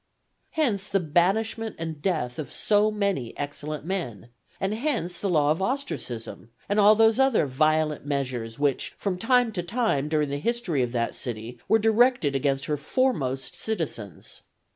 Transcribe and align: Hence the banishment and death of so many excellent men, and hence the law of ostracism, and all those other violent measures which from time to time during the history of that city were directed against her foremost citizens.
Hence 0.53 0.87
the 0.89 0.99
banishment 0.99 1.75
and 1.77 2.01
death 2.01 2.39
of 2.39 2.51
so 2.51 2.89
many 2.89 3.37
excellent 3.37 3.85
men, 3.85 4.29
and 4.59 4.73
hence 4.73 5.19
the 5.19 5.29
law 5.29 5.51
of 5.51 5.61
ostracism, 5.61 6.49
and 6.67 6.79
all 6.79 6.95
those 6.95 7.19
other 7.19 7.45
violent 7.45 8.03
measures 8.03 8.57
which 8.57 8.95
from 8.97 9.19
time 9.19 9.51
to 9.51 9.61
time 9.61 10.09
during 10.09 10.29
the 10.29 10.39
history 10.39 10.81
of 10.81 10.91
that 10.93 11.13
city 11.13 11.59
were 11.67 11.77
directed 11.77 12.35
against 12.35 12.65
her 12.65 12.77
foremost 12.77 13.53
citizens. 13.53 14.41